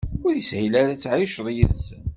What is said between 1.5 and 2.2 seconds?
yid-sen.